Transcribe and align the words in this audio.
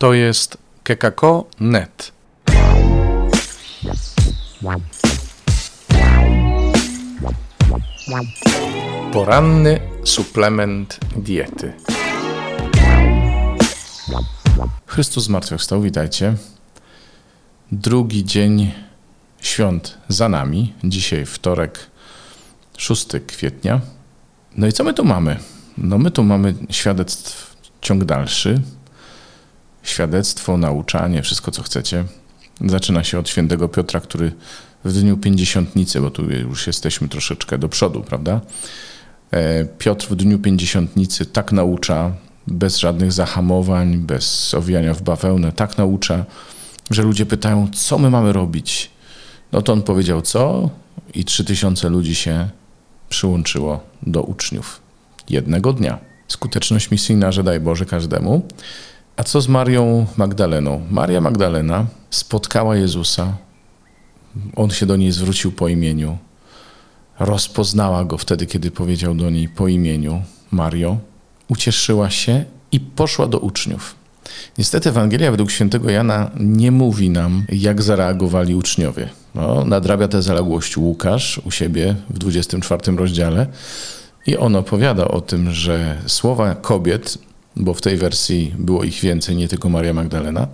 To 0.00 0.14
jest 0.14 0.58
kekako.net. 0.82 2.12
Poranny 9.12 9.80
suplement 10.04 10.98
diety. 11.16 11.72
Chrystus 14.86 15.24
zmartwychwstał, 15.24 15.82
witajcie. 15.82 16.34
Drugi 17.72 18.24
dzień 18.24 18.72
świąt 19.40 19.98
za 20.08 20.28
nami. 20.28 20.74
Dzisiaj 20.84 21.26
wtorek, 21.26 21.90
6 22.76 23.06
kwietnia. 23.26 23.80
No 24.56 24.66
i 24.66 24.72
co 24.72 24.84
my 24.84 24.94
tu 24.94 25.04
mamy? 25.04 25.38
No 25.78 25.98
my 25.98 26.10
tu 26.10 26.22
mamy 26.22 26.54
świadectw 26.70 27.56
ciąg 27.80 28.04
dalszy. 28.04 28.60
Świadectwo, 29.82 30.56
nauczanie, 30.56 31.22
wszystko 31.22 31.50
co 31.50 31.62
chcecie. 31.62 32.04
Zaczyna 32.66 33.04
się 33.04 33.18
od 33.18 33.28
świętego 33.28 33.68
Piotra, 33.68 34.00
który 34.00 34.32
w 34.84 34.92
dniu 34.92 35.16
pięćdziesiątnicy, 35.16 36.00
bo 36.00 36.10
tu 36.10 36.30
już 36.30 36.66
jesteśmy 36.66 37.08
troszeczkę 37.08 37.58
do 37.58 37.68
przodu, 37.68 38.00
prawda? 38.00 38.40
E, 39.30 39.64
Piotr 39.64 40.06
w 40.06 40.16
dniu 40.16 40.38
pięćdziesiątnicy 40.38 41.26
tak 41.26 41.52
naucza, 41.52 42.12
bez 42.46 42.78
żadnych 42.78 43.12
zahamowań, 43.12 43.98
bez 43.98 44.54
owijania 44.54 44.94
w 44.94 45.02
bawełnę, 45.02 45.52
tak 45.52 45.78
naucza, 45.78 46.24
że 46.90 47.02
ludzie 47.02 47.26
pytają, 47.26 47.68
co 47.74 47.98
my 47.98 48.10
mamy 48.10 48.32
robić. 48.32 48.90
No 49.52 49.62
to 49.62 49.72
on 49.72 49.82
powiedział 49.82 50.22
co 50.22 50.70
i 51.14 51.24
trzy 51.24 51.44
tysiące 51.44 51.88
ludzi 51.88 52.14
się 52.14 52.48
przyłączyło 53.08 53.80
do 54.02 54.22
uczniów 54.22 54.80
jednego 55.28 55.72
dnia. 55.72 55.98
Skuteczność 56.28 56.90
misyjna, 56.90 57.32
że 57.32 57.44
daj 57.44 57.60
Boże 57.60 57.86
każdemu. 57.86 58.48
A 59.20 59.24
co 59.24 59.40
z 59.40 59.48
Marią 59.48 60.06
Magdaleną? 60.16 60.86
Maria 60.90 61.20
Magdalena 61.20 61.86
spotkała 62.10 62.76
Jezusa. 62.76 63.36
On 64.56 64.70
się 64.70 64.86
do 64.86 64.96
niej 64.96 65.12
zwrócił 65.12 65.52
po 65.52 65.68
imieniu. 65.68 66.18
Rozpoznała 67.18 68.04
go 68.04 68.18
wtedy, 68.18 68.46
kiedy 68.46 68.70
powiedział 68.70 69.14
do 69.14 69.30
niej 69.30 69.48
po 69.48 69.68
imieniu 69.68 70.22
Mario. 70.50 70.98
Ucieszyła 71.48 72.10
się 72.10 72.44
i 72.72 72.80
poszła 72.80 73.26
do 73.26 73.38
uczniów. 73.38 73.94
Niestety 74.58 74.88
Ewangelia 74.88 75.30
według 75.30 75.50
świętego 75.50 75.90
Jana 75.90 76.30
nie 76.36 76.70
mówi 76.70 77.10
nam, 77.10 77.44
jak 77.52 77.82
zareagowali 77.82 78.54
uczniowie. 78.54 79.08
No, 79.34 79.64
nadrabia 79.64 80.08
tę 80.08 80.22
zaległość 80.22 80.76
Łukasz 80.76 81.40
u 81.44 81.50
siebie 81.50 81.96
w 82.10 82.18
24 82.18 82.96
rozdziale 82.96 83.46
i 84.26 84.36
on 84.36 84.56
opowiada 84.56 85.08
o 85.08 85.20
tym, 85.20 85.52
że 85.52 86.02
słowa 86.06 86.54
kobiet, 86.54 87.18
bo 87.56 87.74
w 87.74 87.80
tej 87.80 87.96
wersji 87.96 88.54
było 88.58 88.84
ich 88.84 89.00
więcej, 89.00 89.36
nie 89.36 89.48
tylko 89.48 89.68
Maria 89.68 89.92
Magdalena, 89.92 90.48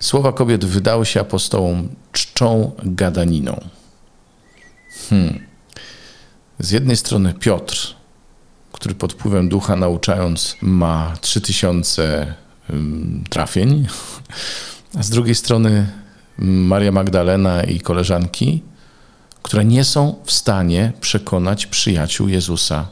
słowa 0.00 0.32
kobiet 0.32 0.64
wydały 0.64 1.06
się 1.06 1.20
apostołom 1.20 1.88
czczą 2.12 2.72
gadaniną. 2.84 3.60
Hmm. 5.08 5.46
Z 6.58 6.70
jednej 6.70 6.96
strony 6.96 7.34
Piotr, 7.34 7.94
który 8.72 8.94
pod 8.94 9.12
wpływem 9.12 9.48
ducha 9.48 9.76
nauczając 9.76 10.56
ma 10.62 11.14
3000 11.20 12.34
trafień, 13.30 13.86
a 14.98 15.02
z 15.02 15.10
drugiej 15.10 15.34
strony 15.34 15.86
Maria 16.38 16.92
Magdalena 16.92 17.62
i 17.62 17.80
koleżanki, 17.80 18.62
które 19.42 19.64
nie 19.64 19.84
są 19.84 20.14
w 20.24 20.32
stanie 20.32 20.92
przekonać 21.00 21.66
przyjaciół 21.66 22.28
Jezusa, 22.28 22.88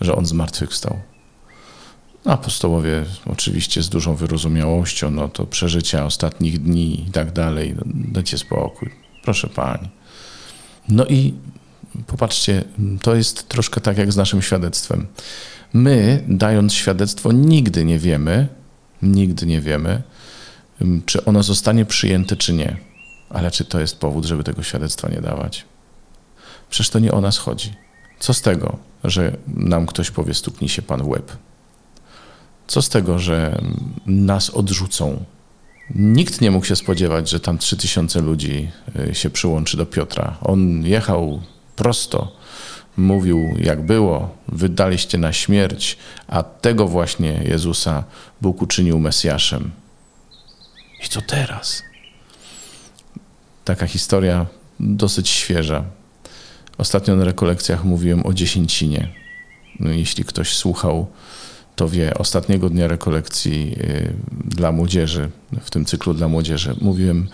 że 0.00 0.16
On 0.16 0.26
zmartwychwstał. 0.26 1.00
Apostołowie 2.24 3.04
oczywiście 3.26 3.82
z 3.82 3.88
dużą 3.88 4.14
wyrozumiałością, 4.14 5.10
no 5.10 5.28
to 5.28 5.46
przeżycia 5.46 6.04
ostatnich 6.04 6.62
dni 6.62 7.08
i 7.08 7.10
tak 7.10 7.32
dalej, 7.32 7.74
dajcie 7.86 8.38
spokój, 8.38 8.90
proszę 9.22 9.48
Pani. 9.48 9.88
No 10.88 11.06
i 11.06 11.34
popatrzcie, 12.06 12.64
to 13.02 13.14
jest 13.14 13.48
troszkę 13.48 13.80
tak 13.80 13.98
jak 13.98 14.12
z 14.12 14.16
naszym 14.16 14.42
świadectwem. 14.42 15.06
My, 15.72 16.24
dając 16.28 16.74
świadectwo, 16.74 17.32
nigdy 17.32 17.84
nie 17.84 17.98
wiemy, 17.98 18.48
nigdy 19.02 19.46
nie 19.46 19.60
wiemy, 19.60 20.02
czy 21.06 21.24
ono 21.24 21.42
zostanie 21.42 21.84
przyjęte, 21.84 22.36
czy 22.36 22.52
nie. 22.52 22.76
Ale 23.30 23.50
czy 23.50 23.64
to 23.64 23.80
jest 23.80 23.98
powód, 23.98 24.24
żeby 24.24 24.44
tego 24.44 24.62
świadectwa 24.62 25.08
nie 25.08 25.20
dawać? 25.20 25.64
Przecież 26.70 26.90
to 26.90 26.98
nie 26.98 27.12
o 27.12 27.20
nas 27.20 27.38
chodzi. 27.38 27.74
Co 28.18 28.34
z 28.34 28.42
tego, 28.42 28.78
że 29.04 29.36
nam 29.46 29.86
ktoś 29.86 30.10
powie, 30.10 30.34
stuknij 30.34 30.68
się 30.68 30.82
pan 30.82 31.02
w 31.02 31.08
łeb? 31.08 31.32
Co 32.70 32.82
z 32.82 32.88
tego, 32.88 33.18
że 33.18 33.60
nas 34.06 34.50
odrzucą? 34.50 35.24
Nikt 35.94 36.40
nie 36.40 36.50
mógł 36.50 36.66
się 36.66 36.76
spodziewać, 36.76 37.30
że 37.30 37.40
tam 37.40 37.58
trzy 37.58 37.76
tysiące 37.76 38.20
ludzi 38.20 38.70
y, 39.10 39.14
się 39.14 39.30
przyłączy 39.30 39.76
do 39.76 39.86
Piotra. 39.86 40.36
On 40.42 40.86
jechał 40.86 41.42
prosto, 41.76 42.36
mówił 42.96 43.54
jak 43.58 43.86
było, 43.86 44.36
wydaliście 44.48 45.18
na 45.18 45.32
śmierć, 45.32 45.96
a 46.28 46.42
tego 46.42 46.88
właśnie 46.88 47.40
Jezusa 47.44 48.04
Bóg 48.40 48.62
uczynił 48.62 48.98
Mesjaszem. 48.98 49.70
I 51.04 51.08
co 51.08 51.20
teraz? 51.20 51.82
Taka 53.64 53.86
historia 53.86 54.46
dosyć 54.80 55.28
świeża. 55.28 55.84
Ostatnio 56.78 57.16
na 57.16 57.24
rekolekcjach 57.24 57.84
mówiłem 57.84 58.26
o 58.26 58.34
dziesięcinie. 58.34 59.08
No, 59.80 59.90
jeśli 59.90 60.24
ktoś 60.24 60.54
słuchał, 60.56 61.06
to 61.76 61.88
wie, 61.88 62.14
ostatniego 62.14 62.70
dnia 62.70 62.88
rekolekcji 62.88 63.76
y, 63.78 64.12
dla 64.44 64.72
młodzieży, 64.72 65.30
w 65.60 65.70
tym 65.70 65.84
cyklu 65.84 66.14
dla 66.14 66.28
młodzieży, 66.28 66.74
mówiłem 66.80 67.28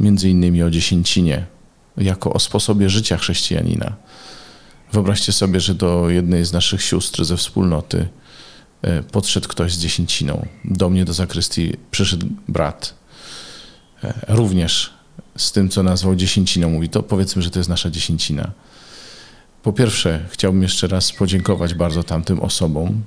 między 0.00 0.30
innymi 0.30 0.62
o 0.62 0.70
dziesięcinie, 0.70 1.46
jako 1.96 2.32
o 2.32 2.38
sposobie 2.38 2.90
życia 2.90 3.16
chrześcijanina. 3.16 3.96
Wyobraźcie 4.92 5.32
sobie, 5.32 5.60
że 5.60 5.74
do 5.74 6.10
jednej 6.10 6.44
z 6.44 6.52
naszych 6.52 6.82
sióstr 6.82 7.24
ze 7.24 7.36
wspólnoty 7.36 8.08
y, 8.86 9.02
podszedł 9.12 9.48
ktoś 9.48 9.72
z 9.72 9.78
dziesięciną. 9.78 10.46
Do 10.64 10.90
mnie 10.90 11.04
do 11.04 11.12
zakrystii 11.12 11.72
przyszedł 11.90 12.26
brat, 12.48 12.94
y, 14.04 14.12
również 14.28 14.94
z 15.36 15.52
tym, 15.52 15.68
co 15.68 15.82
nazwał 15.82 16.14
dziesięciną. 16.14 16.70
Mówi, 16.70 16.88
to 16.88 17.02
powiedzmy, 17.02 17.42
że 17.42 17.50
to 17.50 17.58
jest 17.58 17.68
nasza 17.68 17.90
dziesięcina. 17.90 18.50
Po 19.62 19.72
pierwsze, 19.72 20.20
chciałbym 20.30 20.62
jeszcze 20.62 20.86
raz 20.86 21.12
podziękować 21.12 21.74
bardzo 21.74 22.02
tamtym 22.02 22.40
osobom 22.40 23.02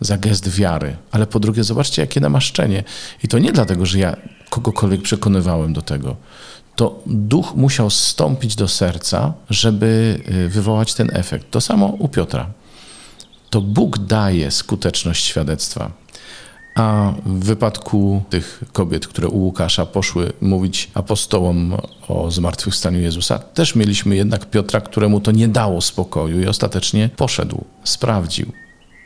za 0.00 0.18
gest 0.18 0.48
wiary, 0.48 0.96
ale 1.10 1.26
po 1.26 1.40
drugie, 1.40 1.64
zobaczcie, 1.64 2.02
jakie 2.02 2.20
namaszczenie. 2.20 2.84
I 3.24 3.28
to 3.28 3.38
nie 3.38 3.52
dlatego, 3.52 3.86
że 3.86 3.98
ja 3.98 4.16
kogokolwiek 4.50 5.02
przekonywałem 5.02 5.72
do 5.72 5.82
tego. 5.82 6.16
To 6.76 7.02
duch 7.06 7.54
musiał 7.54 7.90
stąpić 7.90 8.56
do 8.56 8.68
serca, 8.68 9.32
żeby 9.50 10.20
y, 10.28 10.48
wywołać 10.48 10.94
ten 10.94 11.10
efekt. 11.12 11.50
To 11.50 11.60
samo 11.60 11.86
u 11.86 12.08
Piotra. 12.08 12.50
To 13.50 13.60
Bóg 13.60 13.98
daje 13.98 14.50
skuteczność 14.50 15.24
świadectwa. 15.24 15.90
A 16.74 17.12
w 17.26 17.44
wypadku 17.44 18.22
tych 18.30 18.64
kobiet, 18.72 19.06
które 19.06 19.28
u 19.28 19.38
Łukasza 19.38 19.86
poszły 19.86 20.32
mówić 20.40 20.90
apostołom 20.94 21.76
o 22.08 22.30
zmartwychwstaniu 22.30 23.00
Jezusa, 23.00 23.38
też 23.38 23.74
mieliśmy 23.74 24.16
jednak 24.16 24.50
Piotra, 24.50 24.80
któremu 24.80 25.20
to 25.20 25.30
nie 25.30 25.48
dało 25.48 25.80
spokoju 25.80 26.40
i 26.40 26.46
ostatecznie 26.46 27.10
poszedł, 27.16 27.64
sprawdził. 27.84 28.52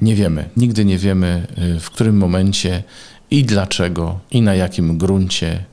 Nie 0.00 0.14
wiemy, 0.14 0.48
nigdy 0.56 0.84
nie 0.84 0.98
wiemy, 0.98 1.46
y, 1.76 1.80
w 1.80 1.90
którym 1.90 2.16
momencie 2.16 2.82
i 3.30 3.44
dlaczego, 3.44 4.20
i 4.30 4.42
na 4.42 4.54
jakim 4.54 4.98
gruncie, 4.98 5.64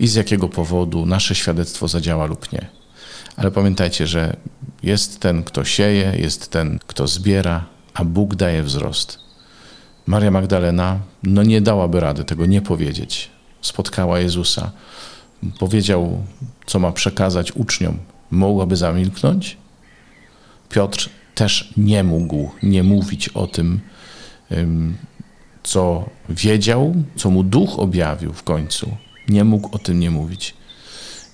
i 0.00 0.08
z 0.08 0.14
jakiego 0.14 0.48
powodu 0.48 1.06
nasze 1.06 1.34
świadectwo 1.34 1.88
zadziała 1.88 2.26
lub 2.26 2.52
nie. 2.52 2.66
Ale 3.36 3.50
pamiętajcie, 3.50 4.06
że 4.06 4.36
jest 4.82 5.20
ten, 5.20 5.44
kto 5.44 5.64
sieje, 5.64 6.12
jest 6.18 6.50
ten, 6.50 6.78
kto 6.86 7.06
zbiera, 7.06 7.64
a 7.94 8.04
Bóg 8.04 8.34
daje 8.34 8.62
wzrost. 8.62 9.18
Maria 10.06 10.30
Magdalena 10.30 10.98
no 11.22 11.42
nie 11.42 11.60
dałaby 11.60 12.00
rady 12.00 12.24
tego 12.24 12.46
nie 12.46 12.62
powiedzieć. 12.62 13.30
Spotkała 13.60 14.20
Jezusa, 14.20 14.70
powiedział, 15.58 16.22
co 16.66 16.78
ma 16.78 16.92
przekazać 16.92 17.52
uczniom. 17.52 17.98
Mogłaby 18.30 18.76
zamilknąć? 18.76 19.56
Piotr 20.68 21.08
też 21.34 21.72
nie 21.76 22.04
mógł 22.04 22.50
nie 22.62 22.82
mówić 22.82 23.28
o 23.28 23.46
tym, 23.46 23.80
co 25.62 26.10
wiedział, 26.28 26.94
co 27.16 27.30
mu 27.30 27.44
duch 27.44 27.78
objawił 27.78 28.32
w 28.32 28.42
końcu. 28.42 28.96
Nie 29.28 29.44
mógł 29.44 29.76
o 29.76 29.78
tym 29.78 30.00
nie 30.00 30.10
mówić. 30.10 30.54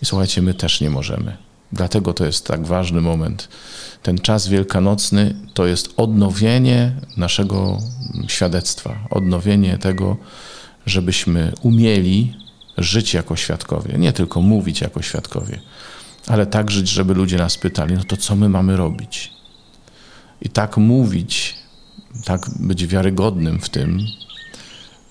I 0.03 0.07
słuchajcie, 0.07 0.43
my 0.43 0.55
też 0.55 0.81
nie 0.81 0.91
możemy. 0.91 1.37
Dlatego 1.73 2.15
to 2.15 2.27
jest 2.27 2.47
tak 2.47 2.67
ważny 2.67 3.01
moment. 3.01 3.49
Ten 4.03 4.19
czas 4.19 4.49
wielkanocny 4.49 5.35
to 5.55 5.67
jest 5.67 5.95
odnowienie 5.97 6.93
naszego 7.17 7.79
świadectwa, 8.29 8.99
odnowienie 9.11 9.79
tego, 9.79 10.17
żebyśmy 10.87 11.53
umieli 11.63 12.37
żyć 12.79 13.15
jako 13.15 13.37
świadkowie, 13.37 13.99
nie 13.99 14.13
tylko 14.13 14.43
mówić 14.43 14.81
jako 14.81 15.03
świadkowie, 15.03 15.61
ale 16.27 16.47
tak 16.47 16.71
żyć, 16.71 16.89
żeby 16.89 17.15
ludzie 17.15 17.37
nas 17.37 17.59
pytali, 17.59 17.95
no 17.95 18.05
to 18.05 18.17
co 18.17 18.37
my 18.37 18.49
mamy 18.49 18.77
robić? 18.77 19.33
I 20.43 20.49
tak 20.49 20.77
mówić, 20.77 21.55
tak 22.25 22.47
być 22.61 22.87
wiarygodnym 22.87 23.61
w 23.61 23.69
tym, 23.69 24.01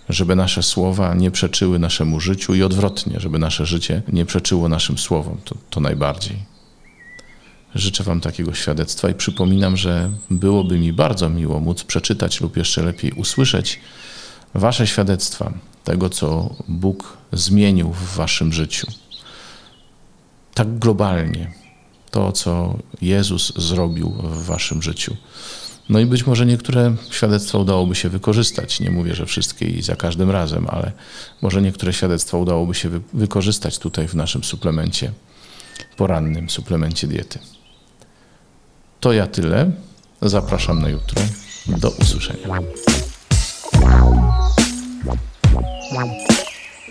żeby 0.09 0.35
nasze 0.35 0.63
słowa 0.63 1.13
nie 1.13 1.31
przeczyły 1.31 1.79
naszemu 1.79 2.19
życiu 2.19 2.55
i 2.55 2.63
odwrotnie, 2.63 3.19
żeby 3.19 3.39
nasze 3.39 3.65
życie 3.65 4.01
nie 4.07 4.25
przeczyło 4.25 4.69
naszym 4.69 4.97
słowom. 4.97 5.37
To, 5.45 5.55
to 5.69 5.79
najbardziej. 5.79 6.37
Życzę 7.75 8.03
Wam 8.03 8.21
takiego 8.21 8.53
świadectwa 8.53 9.09
i 9.09 9.13
przypominam, 9.13 9.77
że 9.77 10.11
byłoby 10.29 10.79
mi 10.79 10.93
bardzo 10.93 11.29
miło 11.29 11.59
móc 11.59 11.83
przeczytać 11.83 12.41
lub 12.41 12.57
jeszcze 12.57 12.83
lepiej 12.83 13.11
usłyszeć 13.11 13.79
Wasze 14.53 14.87
świadectwa 14.87 15.53
tego, 15.83 16.09
co 16.09 16.55
Bóg 16.67 17.17
zmienił 17.33 17.93
w 17.93 18.15
Waszym 18.15 18.53
życiu. 18.53 18.87
Tak 20.53 20.79
globalnie, 20.79 21.53
to, 22.11 22.31
co 22.31 22.77
Jezus 23.01 23.53
zrobił 23.55 24.09
w 24.09 24.45
Waszym 24.45 24.81
życiu. 24.81 25.15
No 25.89 25.99
i 25.99 26.05
być 26.05 26.27
może 26.27 26.45
niektóre 26.45 26.95
świadectwa 27.11 27.57
udałoby 27.57 27.95
się 27.95 28.09
wykorzystać. 28.09 28.79
Nie 28.79 28.91
mówię, 28.91 29.15
że 29.15 29.25
wszystkie 29.25 29.65
i 29.65 29.81
za 29.81 29.95
każdym 29.95 30.31
razem, 30.31 30.67
ale 30.69 30.91
może 31.41 31.61
niektóre 31.61 31.93
świadectwa 31.93 32.37
udałoby 32.37 32.75
się 32.75 32.89
wy 32.89 33.01
wykorzystać 33.13 33.79
tutaj 33.79 34.07
w 34.07 34.15
naszym 34.15 34.43
suplemencie 34.43 35.11
porannym, 35.97 36.49
suplemencie 36.49 37.07
diety. 37.07 37.39
To 38.99 39.13
ja 39.13 39.27
tyle. 39.27 39.71
Zapraszam 40.21 40.81
na 40.81 40.89
jutro. 40.89 41.21
Do 41.67 41.89
usłyszenia. 41.89 42.47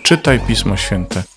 Czytaj 0.03 0.39
Pismo 0.47 0.77
Święte. 0.77 1.36